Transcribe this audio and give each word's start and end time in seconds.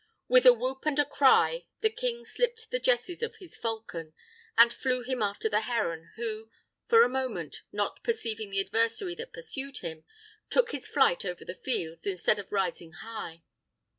With 0.27 0.47
a 0.47 0.53
whoop 0.53 0.87
and 0.87 0.97
a 0.97 1.05
cry 1.05 1.67
the 1.81 1.91
king 1.91 2.25
slipped 2.25 2.71
the 2.71 2.79
jesses 2.79 3.21
of 3.21 3.35
his 3.35 3.55
falcon, 3.55 4.15
and 4.57 4.73
flew 4.73 5.03
him 5.03 5.21
after 5.21 5.47
the 5.47 5.61
heron, 5.61 6.09
who, 6.15 6.49
for 6.87 7.03
a 7.03 7.07
moment, 7.07 7.61
not 7.71 8.01
perceiving 8.03 8.49
the 8.49 8.61
adversary 8.61 9.13
that 9.13 9.31
pursued 9.31 9.77
him, 9.81 10.03
took 10.49 10.71
his 10.71 10.87
flight 10.87 11.23
over 11.23 11.45
the 11.45 11.53
fields, 11.53 12.07
instead 12.07 12.39
of 12.39 12.51
rising 12.51 12.93
high. 12.93 13.43